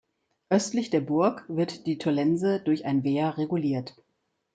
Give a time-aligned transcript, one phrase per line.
[0.49, 3.93] Östlich der Burg wird die Tollense durch ein Wehr reguliert.